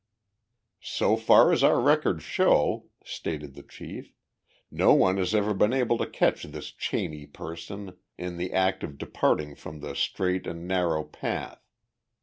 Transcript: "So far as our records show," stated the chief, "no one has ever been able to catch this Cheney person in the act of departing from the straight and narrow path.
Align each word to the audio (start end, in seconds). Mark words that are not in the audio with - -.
"So 0.81 1.15
far 1.15 1.51
as 1.51 1.63
our 1.63 1.79
records 1.79 2.23
show," 2.23 2.87
stated 3.05 3.53
the 3.53 3.61
chief, 3.61 4.15
"no 4.71 4.95
one 4.95 5.17
has 5.17 5.35
ever 5.35 5.53
been 5.53 5.73
able 5.73 5.99
to 5.99 6.07
catch 6.09 6.41
this 6.41 6.71
Cheney 6.71 7.27
person 7.27 7.95
in 8.17 8.37
the 8.37 8.51
act 8.51 8.81
of 8.83 8.97
departing 8.97 9.53
from 9.53 9.81
the 9.81 9.93
straight 9.95 10.47
and 10.47 10.67
narrow 10.67 11.03
path. 11.03 11.61